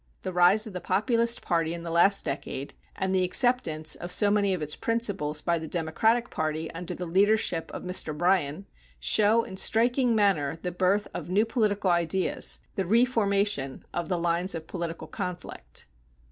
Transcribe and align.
The 0.23 0.33
rise 0.33 0.65
of 0.65 0.73
the 0.73 0.81
Populist 0.81 1.43
party 1.43 1.75
in 1.75 1.83
the 1.83 1.91
last 1.91 2.25
decade, 2.25 2.73
and 2.95 3.13
the 3.13 3.23
acceptance 3.23 3.93
of 3.93 4.11
so 4.11 4.31
many 4.31 4.51
of 4.51 4.59
its 4.63 4.75
principles 4.75 5.41
by 5.41 5.59
the 5.59 5.67
Democratic 5.67 6.31
party 6.31 6.71
under 6.71 6.95
the 6.95 7.05
leadership 7.05 7.69
of 7.71 7.83
Mr. 7.83 8.17
Bryan, 8.17 8.65
show 8.99 9.43
in 9.43 9.57
striking 9.57 10.15
manner 10.15 10.57
the 10.59 10.71
birth 10.71 11.07
of 11.13 11.29
new 11.29 11.45
political 11.45 11.91
ideas, 11.91 12.57
the 12.73 12.85
reformation 12.87 13.85
of 13.93 14.09
the 14.09 14.17
lines 14.17 14.55
of 14.55 14.65
political 14.65 15.05
conflict. 15.05 15.85